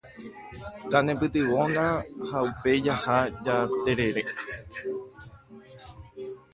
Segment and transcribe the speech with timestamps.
[0.93, 1.83] Tanepytyvõna
[2.31, 4.27] ha upéi jaha jaterere.